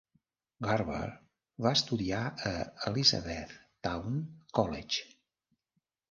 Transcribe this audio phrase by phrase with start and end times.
[0.67, 1.01] Garber
[1.65, 4.17] va estudiar a l'Elizabethtown
[4.61, 5.05] College.